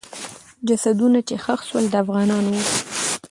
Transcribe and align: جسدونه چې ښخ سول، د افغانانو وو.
جسدونه 0.67 1.19
چې 1.27 1.35
ښخ 1.43 1.61
سول، 1.69 1.85
د 1.89 1.95
افغانانو 2.03 2.49
وو. 2.55 2.63